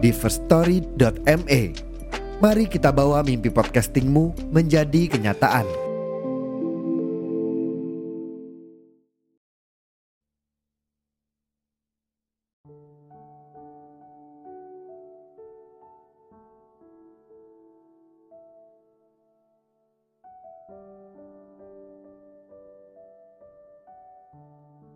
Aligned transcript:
di 0.00 0.10
firststory.me. 0.10 1.62
Mari 2.40 2.64
kita 2.72 2.88
bawa 2.88 3.20
mimpi 3.20 3.52
podcastingmu 3.52 4.48
menjadi 4.48 5.12
kenyataan. 5.12 5.68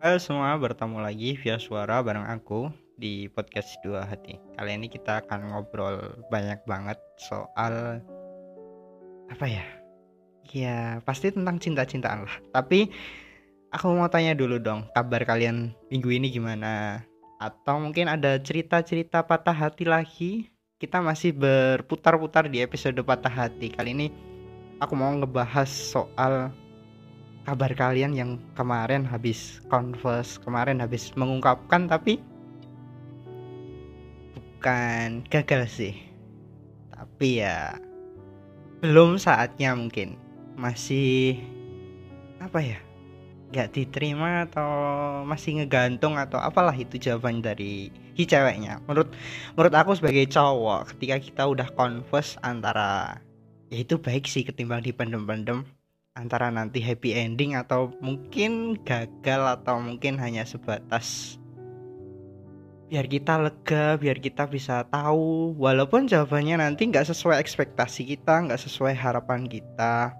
Halo 0.05 0.21
semua, 0.21 0.53
bertemu 0.61 1.01
lagi 1.01 1.33
via 1.33 1.57
suara 1.57 1.97
bareng 2.05 2.29
aku 2.29 2.84
di 2.95 3.27
podcast 3.31 3.75
Dua 3.83 4.07
Hati. 4.07 4.39
Kali 4.55 4.71
ini 4.75 4.87
kita 4.87 5.23
akan 5.23 5.51
ngobrol 5.51 6.23
banyak 6.31 6.63
banget 6.63 6.99
soal 7.19 7.99
apa 9.27 9.45
ya? 9.47 9.65
Ya 10.53 11.03
pasti 11.03 11.31
tentang 11.31 11.59
cinta-cintaan 11.59 12.23
lah. 12.23 12.35
Tapi 12.55 12.87
aku 13.75 13.91
mau 13.91 14.07
tanya 14.07 14.31
dulu 14.31 14.61
dong, 14.61 14.87
kabar 14.95 15.27
kalian 15.27 15.75
minggu 15.91 16.09
ini 16.11 16.31
gimana? 16.31 17.03
Atau 17.41 17.83
mungkin 17.83 18.07
ada 18.07 18.39
cerita-cerita 18.39 19.27
patah 19.27 19.55
hati 19.55 19.83
lagi? 19.83 20.31
Kita 20.79 20.99
masih 21.03 21.35
berputar-putar 21.35 22.47
di 22.47 22.63
episode 22.63 22.99
patah 23.03 23.31
hati. 23.31 23.71
Kali 23.71 23.91
ini 23.91 24.07
aku 24.79 24.93
mau 24.95 25.11
ngebahas 25.11 25.67
soal 25.67 26.51
kabar 27.45 27.71
kalian 27.77 28.17
yang 28.17 28.31
kemarin 28.57 29.05
habis 29.05 29.61
converse 29.69 30.41
kemarin 30.41 30.81
habis 30.81 31.13
mengungkapkan 31.13 31.85
tapi 31.85 32.17
bukan 34.65 35.21
gagal 35.29 35.69
sih. 35.69 35.93
Tapi 36.89 37.45
ya 37.45 37.77
belum 38.81 39.21
saatnya 39.21 39.77
mungkin. 39.77 40.17
Masih 40.57 41.37
apa 42.41 42.65
ya 42.65 42.81
nggak 43.53 43.77
diterima 43.77 44.49
atau 44.49 44.65
masih 45.21 45.61
ngegantung 45.61 46.17
atau 46.17 46.41
apalah 46.41 46.73
itu 46.73 46.97
jawaban 46.97 47.45
dari 47.45 47.93
si 48.17 48.25
ceweknya. 48.25 48.81
Menurut 48.89 49.13
menurut 49.53 49.73
aku 49.77 49.93
sebagai 50.01 50.25
cowok 50.33 50.97
ketika 50.97 51.21
kita 51.21 51.43
udah 51.45 51.69
converse 51.77 52.33
antara 52.41 53.21
ya 53.69 53.85
itu 53.85 54.01
baik 54.01 54.25
sih 54.25 54.41
ketimbang 54.41 54.81
dipendem-pendem 54.81 55.61
antara 56.17 56.49
nanti 56.49 56.81
happy 56.81 57.13
ending 57.13 57.53
atau 57.53 57.93
mungkin 58.01 58.81
gagal 58.81 59.61
atau 59.61 59.77
mungkin 59.77 60.17
hanya 60.17 60.41
sebatas 60.41 61.37
biar 62.85 63.09
kita 63.09 63.41
lega 63.41 63.97
biar 63.97 64.17
kita 64.21 64.45
bisa 64.45 64.85
tahu. 64.89 65.57
Walaupun 65.57 66.05
jawabannya 66.05 66.61
nanti 66.61 66.85
nggak 66.85 67.09
sesuai 67.09 67.41
ekspektasi 67.41 68.05
kita 68.15 68.45
nggak 68.45 68.61
sesuai 68.61 68.93
harapan 68.93 69.49
kita. 69.49 70.13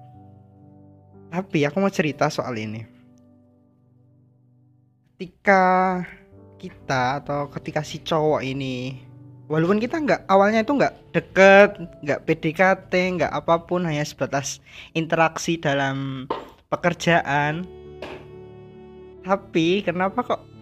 Tapi 1.30 1.60
aku 1.68 1.78
mau 1.82 1.94
cerita 1.94 2.30
soal 2.32 2.58
ini. 2.58 2.82
Ketika 5.16 5.64
kita 6.60 7.24
atau 7.24 7.48
ketika 7.52 7.86
si 7.86 8.02
cowok 8.02 8.42
ini 8.42 9.00
walaupun 9.46 9.78
kita 9.78 10.02
nggak 10.02 10.22
awalnya 10.26 10.66
itu 10.66 10.74
nggak 10.74 10.96
deket 11.14 11.78
nggak 12.02 12.24
PDKT 12.26 12.94
nggak 13.22 13.32
apa 13.32 13.62
pun 13.70 13.86
hanya 13.86 14.02
sebatas 14.02 14.60
interaksi 14.98 15.62
dalam 15.62 16.26
pekerjaan. 16.68 17.64
Tapi 19.26 19.82
kenapa 19.82 20.22
kok 20.22 20.55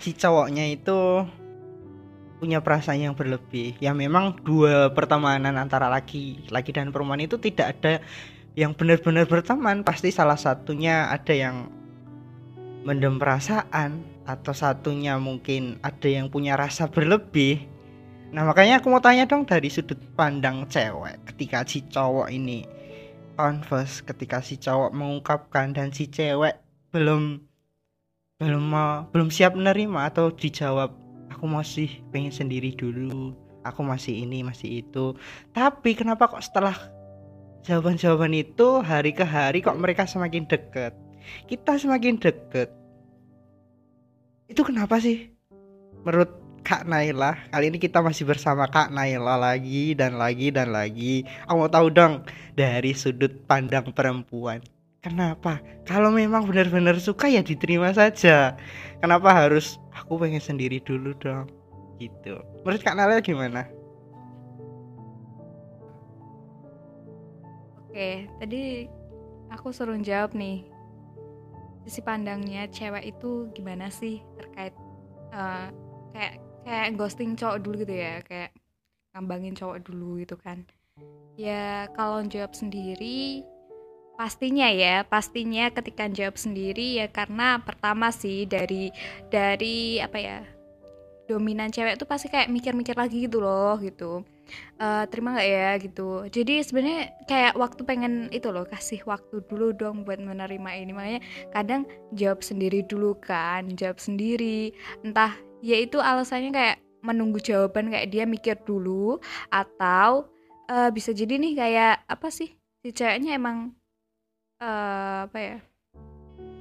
si 0.00 0.16
cowoknya 0.16 0.66
itu 0.72 1.28
punya 2.40 2.64
perasaan 2.64 3.04
yang 3.04 3.14
berlebih 3.14 3.76
ya 3.84 3.92
memang 3.92 4.32
dua 4.40 4.88
pertemanan 4.96 5.60
antara 5.60 5.92
laki 5.92 6.48
laki 6.48 6.72
dan 6.72 6.88
perempuan 6.88 7.20
itu 7.20 7.36
tidak 7.36 7.76
ada 7.76 8.00
yang 8.56 8.72
benar-benar 8.72 9.28
berteman 9.28 9.84
pasti 9.84 10.08
salah 10.08 10.40
satunya 10.40 11.12
ada 11.12 11.36
yang 11.36 11.68
mendem 12.82 13.20
perasaan 13.20 14.00
atau 14.24 14.56
satunya 14.56 15.20
mungkin 15.20 15.76
ada 15.84 16.08
yang 16.08 16.32
punya 16.32 16.56
rasa 16.56 16.88
berlebih. 16.88 17.68
Nah 18.30 18.46
makanya 18.46 18.80
aku 18.80 18.88
mau 18.88 19.02
tanya 19.02 19.26
dong 19.26 19.44
dari 19.44 19.68
sudut 19.68 19.98
pandang 20.14 20.64
cewek 20.70 21.18
ketika 21.34 21.66
si 21.66 21.82
cowok 21.84 22.30
ini 22.30 22.62
converse 23.34 24.06
ketika 24.06 24.38
si 24.40 24.56
cowok 24.56 24.94
mengungkapkan 24.94 25.74
dan 25.74 25.90
si 25.90 26.06
cewek 26.06 26.62
belum 26.94 27.49
belum 28.40 28.64
mau 28.72 29.04
belum 29.12 29.28
siap 29.28 29.52
menerima 29.52 30.08
atau 30.08 30.32
dijawab 30.32 30.96
aku 31.28 31.44
masih 31.44 32.00
pengen 32.08 32.32
sendiri 32.32 32.72
dulu. 32.72 33.36
Aku 33.60 33.84
masih 33.84 34.24
ini 34.24 34.40
masih 34.40 34.80
itu. 34.80 35.12
Tapi 35.52 35.92
kenapa 35.92 36.24
kok 36.24 36.40
setelah 36.40 36.72
jawaban-jawaban 37.68 38.32
itu 38.32 38.80
hari 38.80 39.12
ke 39.12 39.20
hari 39.20 39.60
kok 39.60 39.76
mereka 39.76 40.08
semakin 40.08 40.48
deket? 40.48 40.96
Kita 41.44 41.76
semakin 41.76 42.16
deket. 42.16 42.72
Itu 44.48 44.64
kenapa 44.64 44.96
sih? 45.04 45.28
Menurut 46.00 46.32
Kak 46.64 46.88
Naila 46.88 47.36
kali 47.52 47.68
ini 47.68 47.76
kita 47.76 48.00
masih 48.00 48.24
bersama 48.24 48.64
Kak 48.64 48.88
Naila 48.88 49.36
lagi 49.36 49.92
dan 49.92 50.16
lagi 50.16 50.48
dan 50.48 50.72
lagi. 50.72 51.28
Aku 51.44 51.60
mau 51.60 51.68
tahu 51.68 51.92
dong 51.92 52.24
dari 52.56 52.96
sudut 52.96 53.44
pandang 53.44 53.92
perempuan 53.92 54.64
kenapa 55.00 55.60
kalau 55.88 56.12
memang 56.12 56.44
benar-benar 56.44 56.96
suka 57.00 57.28
ya 57.28 57.40
diterima 57.40 57.92
saja 57.92 58.56
kenapa 59.00 59.32
harus 59.32 59.80
aku 59.96 60.20
pengen 60.20 60.40
sendiri 60.40 60.80
dulu 60.84 61.16
dong 61.20 61.48
gitu 62.00 62.40
menurut 62.64 62.80
Kak 62.80 62.96
Naila 62.96 63.20
gimana 63.20 63.68
Oke, 67.90 68.30
tadi 68.38 68.86
aku 69.50 69.74
suruh 69.74 69.98
jawab 69.98 70.30
nih. 70.38 70.62
Sisi 71.82 71.98
pandangnya 71.98 72.70
cewek 72.70 73.02
itu 73.02 73.50
gimana 73.50 73.90
sih 73.90 74.22
terkait 74.38 74.70
uh, 75.34 75.74
kayak 76.14 76.38
kayak 76.62 76.94
ghosting 76.94 77.34
cowok 77.34 77.58
dulu 77.58 77.82
gitu 77.82 77.98
ya, 77.98 78.22
kayak 78.22 78.54
ngambangin 79.10 79.58
cowok 79.58 79.82
dulu 79.82 80.22
gitu 80.22 80.38
kan. 80.38 80.62
Ya 81.34 81.90
kalau 81.98 82.22
jawab 82.30 82.54
sendiri 82.54 83.42
pastinya 84.20 84.68
ya, 84.68 85.00
pastinya 85.08 85.72
ketika 85.72 86.04
jawab 86.12 86.36
sendiri 86.36 87.00
ya 87.00 87.08
karena 87.08 87.56
pertama 87.64 88.12
sih 88.12 88.44
dari 88.44 88.92
dari 89.32 89.96
apa 89.96 90.18
ya? 90.20 90.40
dominan 91.30 91.70
cewek 91.70 91.94
tuh 91.94 92.10
pasti 92.10 92.26
kayak 92.26 92.50
mikir-mikir 92.50 92.98
lagi 92.98 93.30
gitu 93.30 93.38
loh 93.38 93.78
gitu. 93.78 94.26
Uh, 94.82 95.06
terima 95.06 95.38
nggak 95.38 95.46
ya 95.46 95.70
gitu. 95.78 96.26
Jadi 96.26 96.58
sebenarnya 96.66 97.14
kayak 97.30 97.54
waktu 97.54 97.86
pengen 97.86 98.26
itu 98.34 98.50
loh 98.50 98.66
kasih 98.66 98.98
waktu 99.06 99.38
dulu 99.46 99.70
dong 99.70 100.02
buat 100.02 100.18
menerima 100.18 100.70
ini. 100.82 100.90
Makanya 100.90 101.20
kadang 101.54 101.86
jawab 102.18 102.42
sendiri 102.42 102.82
dulu 102.82 103.14
kan 103.22 103.70
jawab 103.78 104.02
sendiri. 104.02 104.74
Entah 105.06 105.38
ya 105.62 105.78
itu 105.78 106.02
alasannya 106.02 106.50
kayak 106.50 106.76
menunggu 107.06 107.38
jawaban 107.38 107.94
kayak 107.94 108.10
dia 108.10 108.26
mikir 108.26 108.58
dulu 108.66 109.22
atau 109.54 110.26
uh, 110.66 110.90
bisa 110.90 111.14
jadi 111.14 111.38
nih 111.38 111.54
kayak 111.54 111.94
apa 112.10 112.28
sih 112.34 112.58
si 112.82 112.90
ceweknya 112.90 113.38
emang 113.38 113.79
uh, 114.60 115.26
apa 115.26 115.38
ya 115.40 115.58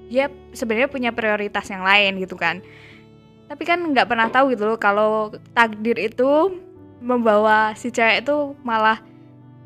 dia 0.09 0.25
sebenarnya 0.57 0.89
punya 0.89 1.11
prioritas 1.13 1.69
yang 1.69 1.85
lain 1.85 2.17
gitu 2.17 2.33
kan. 2.33 2.65
Tapi 3.45 3.61
kan 3.61 3.77
nggak 3.77 4.09
pernah 4.09 4.25
tahu 4.33 4.57
gitu 4.57 4.65
loh 4.65 4.77
kalau 4.81 5.29
takdir 5.53 6.01
itu 6.01 6.57
membawa 6.99 7.77
si 7.77 7.93
cewek 7.93 8.25
itu 8.25 8.57
malah 8.65 8.97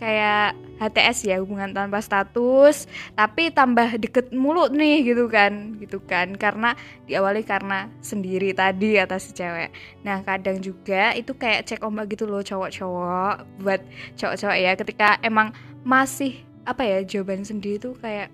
kayak 0.04 0.52
HTS 0.84 1.32
ya 1.32 1.36
hubungan 1.40 1.72
tanpa 1.72 2.04
status 2.04 2.92
tapi 3.16 3.54
tambah 3.56 3.96
deket 4.04 4.36
mulut 4.36 4.76
nih 4.76 5.16
gitu 5.16 5.32
kan 5.32 5.80
gitu 5.80 6.04
kan. 6.04 6.36
Karena 6.36 6.76
diawali 7.08 7.48
karena 7.48 7.88
sendiri 8.04 8.52
tadi 8.52 9.00
atas 9.00 9.32
si 9.32 9.40
cewek. 9.40 9.72
Nah 10.04 10.28
kadang 10.28 10.60
juga 10.60 11.16
itu 11.16 11.32
kayak 11.32 11.72
cek 11.72 11.88
ombak 11.88 12.12
gitu 12.12 12.28
loh 12.28 12.44
cowok-cowok 12.44 13.64
buat 13.64 13.80
cowok-cowok 14.20 14.58
ya. 14.60 14.72
Ketika 14.76 15.24
emang 15.24 15.56
masih 15.88 16.44
apa 16.64 16.84
ya 16.84 17.00
jawaban 17.04 17.44
sendiri 17.44 17.80
tuh 17.80 17.96
kayak 18.00 18.32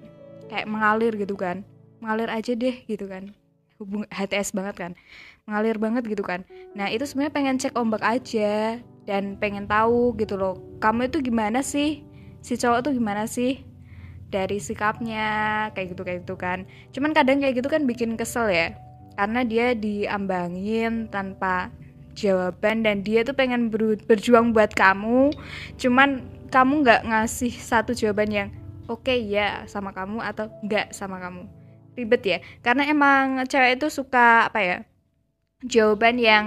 kayak 0.50 0.68
mengalir 0.70 1.14
gitu 1.18 1.38
kan. 1.38 1.66
Mengalir 2.02 2.30
aja 2.32 2.52
deh 2.56 2.76
gitu 2.86 3.06
kan. 3.10 3.34
Hubung 3.80 4.04
HTS 4.12 4.52
banget 4.52 4.76
kan. 4.76 4.92
Mengalir 5.48 5.78
banget 5.80 6.04
gitu 6.06 6.24
kan. 6.26 6.46
Nah 6.76 6.90
itu 6.92 7.06
sebenarnya 7.06 7.34
pengen 7.34 7.56
cek 7.58 7.74
ombak 7.78 8.04
aja 8.04 8.82
dan 9.10 9.40
pengen 9.42 9.66
tahu 9.66 10.14
gitu 10.22 10.38
loh 10.38 10.62
kamu 10.80 11.10
itu 11.10 11.26
gimana 11.26 11.60
sih? 11.66 12.06
Si 12.40 12.56
cowok 12.56 12.90
tuh 12.90 12.94
gimana 12.96 13.26
sih? 13.26 13.66
Dari 14.30 14.62
sikapnya 14.62 15.70
kayak 15.74 15.98
gitu 15.98 16.02
kayak 16.06 16.20
gitu 16.24 16.36
kan. 16.38 16.70
Cuman 16.94 17.12
kadang 17.18 17.42
kayak 17.42 17.60
gitu 17.60 17.68
kan 17.68 17.84
bikin 17.90 18.16
kesel 18.16 18.48
ya. 18.48 18.78
Karena 19.18 19.44
dia 19.44 19.76
diambangin 19.76 21.12
tanpa 21.12 21.74
jawaban 22.16 22.84
dan 22.88 23.04
dia 23.04 23.28
tuh 23.28 23.36
pengen 23.36 23.68
berjuang 24.08 24.56
buat 24.56 24.72
kamu. 24.78 25.34
Cuman 25.76 26.39
kamu 26.50 26.84
nggak 26.84 27.02
ngasih 27.06 27.54
satu 27.54 27.94
jawaban 27.94 28.30
yang 28.30 28.50
oke 28.90 29.06
okay, 29.06 29.22
ya 29.22 29.64
sama 29.70 29.94
kamu 29.94 30.20
atau 30.22 30.50
nggak 30.66 30.92
sama 30.92 31.22
kamu. 31.22 31.46
Ribet 31.98 32.24
ya 32.24 32.38
karena 32.64 32.88
emang 32.88 33.44
cewek 33.46 33.82
itu 33.82 33.88
suka 33.92 34.48
apa 34.48 34.60
ya 34.64 34.78
jawaban 35.68 36.16
yang 36.18 36.46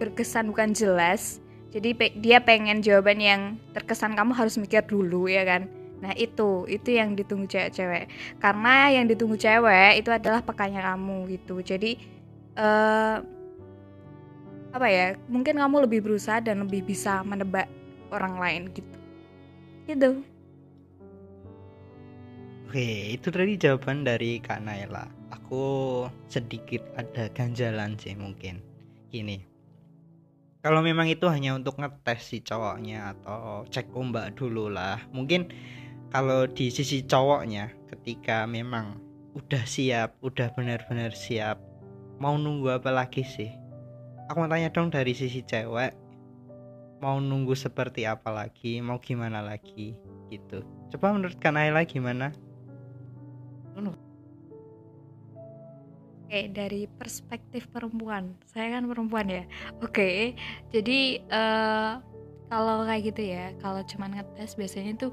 berkesan 0.00 0.50
bukan 0.50 0.72
jelas. 0.72 1.38
Jadi 1.70 1.94
pe 1.94 2.10
dia 2.18 2.42
pengen 2.42 2.82
jawaban 2.82 3.22
yang 3.22 3.40
terkesan 3.76 4.18
kamu 4.18 4.34
harus 4.34 4.58
mikir 4.58 4.82
dulu 4.82 5.30
ya 5.30 5.46
kan? 5.46 5.70
Nah 6.00 6.16
itu 6.16 6.66
itu 6.66 6.96
yang 6.96 7.14
ditunggu 7.14 7.46
cewek-cewek. 7.46 8.10
Karena 8.42 8.90
yang 8.90 9.06
ditunggu 9.06 9.36
cewek 9.38 10.00
itu 10.00 10.10
adalah 10.10 10.42
pekannya 10.42 10.82
kamu 10.82 11.30
gitu. 11.38 11.62
Jadi 11.62 12.00
uh, 12.58 13.22
apa 14.70 14.86
ya 14.86 15.18
mungkin 15.26 15.58
kamu 15.58 15.86
lebih 15.86 16.00
berusaha 16.06 16.38
dan 16.42 16.62
lebih 16.62 16.86
bisa 16.86 17.22
menebak 17.26 17.66
orang 18.10 18.38
lain 18.38 18.62
gitu 18.70 18.99
gitu 19.90 20.22
Oke, 22.70 23.18
itu 23.18 23.34
tadi 23.34 23.58
jawaban 23.58 24.06
dari 24.06 24.38
Kak 24.38 24.62
Naila. 24.62 25.02
Aku 25.34 26.06
sedikit 26.30 26.78
ada 26.94 27.26
ganjalan 27.34 27.98
sih 27.98 28.14
mungkin. 28.14 28.62
Gini. 29.10 29.42
Kalau 30.62 30.78
memang 30.78 31.10
itu 31.10 31.26
hanya 31.26 31.58
untuk 31.58 31.82
ngetes 31.82 32.30
si 32.30 32.38
cowoknya 32.46 33.18
atau 33.18 33.66
cek 33.66 33.90
ombak 33.90 34.38
dulu 34.38 34.70
lah. 34.70 35.02
Mungkin 35.10 35.50
kalau 36.14 36.46
di 36.46 36.70
sisi 36.70 37.02
cowoknya 37.02 37.74
ketika 37.90 38.46
memang 38.46 39.02
udah 39.34 39.66
siap, 39.66 40.14
udah 40.22 40.54
benar-benar 40.54 41.10
siap, 41.10 41.58
mau 42.22 42.38
nunggu 42.38 42.78
apa 42.78 42.94
lagi 42.94 43.26
sih? 43.26 43.50
Aku 44.30 44.46
mau 44.46 44.50
tanya 44.52 44.70
dong 44.70 44.94
dari 44.94 45.10
sisi 45.10 45.42
cewek, 45.42 45.90
mau 47.00 47.18
nunggu 47.18 47.56
seperti 47.56 48.04
apa 48.04 48.28
lagi, 48.30 48.78
mau 48.84 49.00
gimana 49.00 49.40
lagi 49.40 49.96
gitu. 50.28 50.62
Coba 50.92 51.16
menurut 51.16 51.40
Kak 51.40 51.56
Naila 51.56 51.82
gimana? 51.88 52.30
Oke, 56.30 56.46
dari 56.46 56.86
perspektif 56.86 57.66
perempuan, 57.74 58.38
saya 58.46 58.78
kan 58.78 58.86
perempuan 58.86 59.26
ya. 59.26 59.42
Oke, 59.82 60.38
jadi 60.70 61.26
uh, 61.26 61.98
kalau 62.46 62.86
kayak 62.86 63.02
gitu 63.10 63.34
ya, 63.34 63.50
kalau 63.58 63.82
cuma 63.82 64.06
ngetes 64.06 64.54
biasanya 64.54 64.94
tuh 64.94 65.10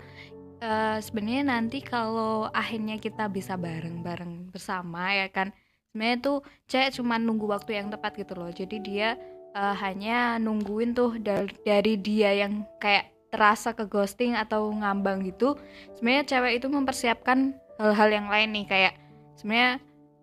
uh, 0.62 1.01
sebenarnya 1.01 1.57
nanti 1.57 1.81
kalau 1.81 2.54
akhirnya 2.54 3.01
kita 3.01 3.34
bisa 3.34 3.57
bareng-bareng 3.57 4.54
bersama 4.54 5.10
ya 5.18 5.25
kan, 5.34 5.50
sebenarnya 5.89 6.18
tuh 6.22 6.38
cewek 6.69 6.94
cuma 6.94 7.18
nunggu 7.18 7.50
waktu 7.50 7.81
yang 7.81 7.89
tepat 7.89 8.13
gitu 8.13 8.38
loh. 8.38 8.54
Jadi 8.54 8.78
dia 8.78 9.18
uh, 9.57 9.75
hanya 9.81 10.38
nungguin 10.38 10.94
tuh 10.94 11.18
dari, 11.18 11.50
dari 11.65 11.98
dia 11.98 12.45
yang 12.45 12.62
kayak 12.77 13.09
terasa 13.33 13.74
ke 13.74 13.89
ghosting 13.89 14.38
atau 14.38 14.69
ngambang 14.69 15.25
gitu. 15.25 15.57
Sebenarnya 15.98 16.24
cewek 16.38 16.54
itu 16.62 16.68
mempersiapkan 16.69 17.57
hal-hal 17.81 18.09
yang 18.13 18.27
lain 18.30 18.50
nih 18.54 18.65
kayak 18.69 18.94
sebenarnya 19.36 19.71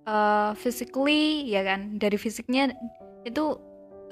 uh, 0.06 0.50
physically 0.54 1.50
ya 1.50 1.66
kan? 1.66 1.98
Dari 1.98 2.16
fisiknya 2.16 2.72
itu 3.26 3.58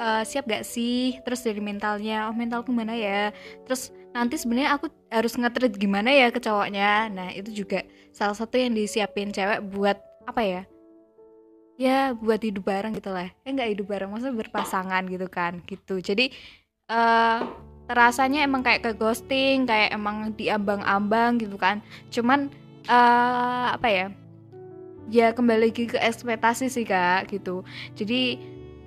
uh, 0.03 0.23
siap 0.27 0.45
gak 0.51 0.67
sih? 0.67 1.17
Terus 1.23 1.41
dari 1.47 1.63
mentalnya 1.63 2.29
oh 2.29 2.35
mental 2.37 2.67
gimana 2.67 2.93
ya? 2.93 3.31
Terus 3.65 3.95
nanti 4.13 4.37
sebenarnya 4.37 4.77
aku 4.77 4.93
harus 5.09 5.39
ngetrit 5.39 5.79
gimana 5.79 6.13
ya 6.13 6.29
ke 6.29 6.43
cowoknya? 6.43 7.09
Nah 7.09 7.33
itu 7.33 7.65
juga 7.65 7.81
salah 8.13 8.37
satu 8.37 8.61
yang 8.61 8.77
disiapin 8.77 9.33
cewek 9.33 9.65
buat 9.73 9.97
apa 10.29 10.43
ya 10.45 10.63
ya 11.83 12.15
buat 12.15 12.39
hidup 12.39 12.71
bareng 12.71 12.95
gitu 12.95 13.11
lah. 13.11 13.27
Ya 13.43 13.49
nggak 13.51 13.71
hidup 13.75 13.87
bareng 13.91 14.15
maksudnya 14.15 14.39
berpasangan 14.39 15.03
gitu 15.11 15.27
kan 15.27 15.59
gitu. 15.67 15.99
Jadi 15.99 16.31
uh, 16.87 17.43
terasanya 17.91 18.47
emang 18.47 18.63
kayak 18.63 18.87
ke 18.87 18.91
ghosting 18.95 19.67
kayak 19.67 19.91
emang 19.91 20.31
diambang-ambang 20.39 21.43
gitu 21.43 21.59
kan. 21.59 21.83
Cuman 22.15 22.55
uh, 22.87 23.75
apa 23.75 23.89
ya 23.91 24.07
ya 25.11 25.35
kembali 25.35 25.69
lagi 25.69 25.91
ke 25.91 25.99
ekspektasi 25.99 26.71
sih 26.71 26.87
kak 26.87 27.35
gitu. 27.35 27.67
Jadi 27.99 28.39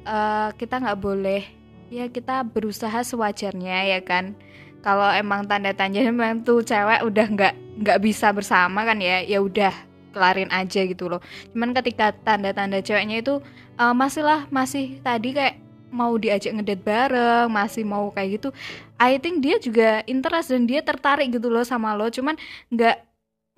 uh, 0.08 0.56
kita 0.56 0.80
nggak 0.80 1.00
boleh 1.04 1.44
ya 1.92 2.08
kita 2.08 2.48
berusaha 2.48 3.04
sewajarnya 3.04 3.92
ya 3.92 4.00
kan. 4.00 4.32
Kalau 4.80 5.12
emang 5.12 5.44
tanda 5.52 5.76
tanya 5.76 6.00
memang 6.08 6.48
tuh 6.48 6.64
cewek 6.64 7.04
udah 7.04 7.28
nggak 7.28 7.54
nggak 7.84 8.00
bisa 8.00 8.32
bersama 8.32 8.88
kan 8.88 9.04
ya 9.04 9.20
ya 9.20 9.44
udah 9.44 9.76
kelarin 10.16 10.48
aja 10.56 10.88
gitu 10.88 11.12
loh. 11.12 11.20
Cuman 11.52 11.76
ketika 11.76 12.16
tanda-tanda 12.24 12.80
ceweknya 12.80 13.20
itu 13.20 13.44
uh, 13.76 13.92
masih 13.92 14.24
lah 14.24 14.48
masih 14.48 15.04
tadi 15.04 15.36
kayak 15.36 15.60
mau 15.92 16.16
diajak 16.16 16.52
ngedate 16.56 16.84
bareng 16.84 17.48
masih 17.48 17.88
mau 17.88 18.12
kayak 18.12 18.42
gitu 18.42 18.50
I 19.00 19.16
think 19.20 19.40
dia 19.44 19.56
juga 19.60 20.04
interest 20.08 20.52
dan 20.52 20.68
dia 20.68 20.80
tertarik 20.80 21.28
gitu 21.36 21.52
loh 21.52 21.68
sama 21.68 21.92
lo. 22.00 22.08
Cuman 22.08 22.40
nggak 22.72 22.98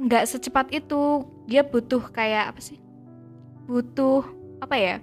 nggak 0.02 0.24
secepat 0.26 0.74
itu. 0.74 1.26
Dia 1.46 1.62
butuh 1.62 2.02
kayak 2.10 2.54
apa 2.54 2.62
sih? 2.62 2.82
Butuh 3.70 4.26
apa 4.58 4.76
ya 4.78 4.98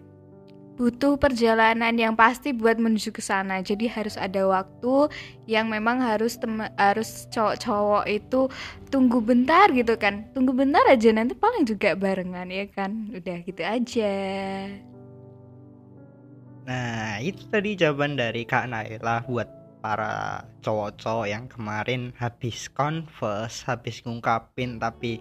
butuh 0.74 1.14
perjalanan 1.14 1.94
yang 1.94 2.18
pasti 2.18 2.50
buat 2.50 2.76
menuju 2.78 3.14
ke 3.14 3.22
sana. 3.22 3.62
Jadi 3.62 3.86
harus 3.86 4.18
ada 4.18 4.42
waktu 4.46 5.08
yang 5.46 5.70
memang 5.70 6.02
harus 6.02 6.34
tem 6.34 6.66
harus 6.74 7.30
cowok-cowok 7.30 8.04
itu 8.10 8.50
tunggu 8.90 9.22
bentar 9.22 9.70
gitu 9.70 9.94
kan. 9.94 10.26
Tunggu 10.34 10.50
bentar 10.50 10.82
aja 10.90 11.10
nanti 11.14 11.38
paling 11.38 11.62
juga 11.64 11.94
barengan 11.94 12.50
ya 12.50 12.66
kan? 12.70 13.10
Udah 13.14 13.36
gitu 13.46 13.62
aja. 13.62 14.14
Nah 16.64 17.20
itu 17.20 17.44
tadi 17.52 17.76
jawaban 17.76 18.16
dari 18.18 18.42
kak 18.42 18.66
Naila 18.66 19.22
buat 19.28 19.63
para 19.84 20.48
cowok-cowok 20.64 21.28
yang 21.28 21.44
kemarin 21.44 22.16
habis 22.16 22.72
converse, 22.72 23.60
habis 23.68 24.00
ngungkapin 24.00 24.80
tapi 24.80 25.20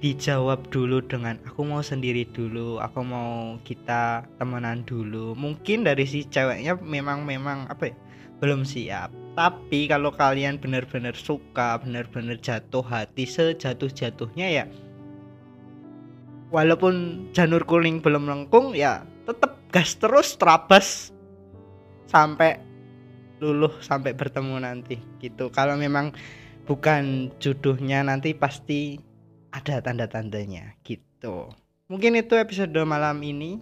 dijawab 0.00 0.64
dulu 0.72 1.04
dengan 1.04 1.36
aku 1.44 1.68
mau 1.68 1.84
sendiri 1.84 2.24
dulu, 2.32 2.80
aku 2.80 3.04
mau 3.04 3.60
kita 3.60 4.24
temenan 4.40 4.80
dulu. 4.88 5.36
Mungkin 5.36 5.84
dari 5.84 6.08
si 6.08 6.24
ceweknya 6.24 6.80
memang 6.80 7.28
memang 7.28 7.68
apa 7.68 7.92
ya? 7.92 7.96
belum 8.40 8.64
siap. 8.64 9.12
Tapi 9.36 9.84
kalau 9.92 10.08
kalian 10.16 10.56
benar-benar 10.56 11.12
suka, 11.12 11.76
benar-benar 11.84 12.40
jatuh 12.40 12.80
hati 12.80 13.28
sejatuh-jatuhnya 13.28 14.48
ya 14.48 14.64
walaupun 16.50 17.26
janur 17.30 17.62
kuning 17.62 18.02
belum 18.02 18.26
lengkung 18.26 18.74
ya 18.74 19.06
tetap 19.24 19.56
gas 19.70 19.94
terus 19.96 20.34
terabas 20.34 21.14
sampai 22.10 22.58
luluh 23.40 23.72
sampai 23.80 24.12
bertemu 24.14 24.60
nanti 24.60 25.00
gitu. 25.18 25.48
Kalau 25.50 25.74
memang 25.74 26.12
bukan 26.68 27.34
jodohnya 27.42 28.04
nanti 28.04 28.36
pasti 28.36 29.00
ada 29.50 29.82
tanda-tandanya 29.82 30.78
gitu. 30.86 31.50
Mungkin 31.90 32.14
itu 32.14 32.38
episode 32.38 32.76
malam 32.86 33.18
ini. 33.26 33.58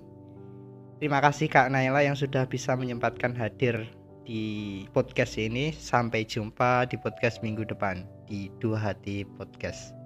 Terima 0.98 1.22
kasih 1.22 1.48
Kak 1.48 1.70
Naila 1.70 2.02
yang 2.02 2.18
sudah 2.18 2.44
bisa 2.44 2.74
menyempatkan 2.74 3.32
hadir 3.32 3.88
di 4.26 4.84
podcast 4.92 5.40
ini. 5.40 5.72
Sampai 5.72 6.28
jumpa 6.28 6.84
di 6.90 7.00
podcast 7.00 7.40
minggu 7.40 7.64
depan 7.64 8.04
di 8.28 8.52
dua 8.60 8.76
hati 8.76 9.24
podcast 9.24 9.97